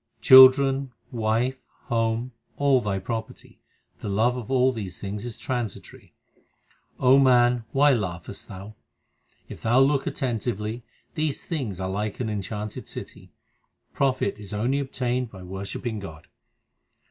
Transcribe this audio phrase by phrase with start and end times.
[0.23, 3.59] Children, wife, home, all thy property
[3.99, 6.15] the love of all these things is transitory.
[6.99, 8.73] O man, why laughest thou?
[9.47, 10.81] If thou look attentively,
[11.13, 13.31] these things are like an en chanted city;
[13.91, 16.25] 1 profit is only obtained by worshipping God.